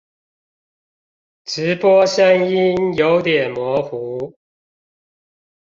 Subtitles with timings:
[1.45, 4.35] 直播聲音有點模糊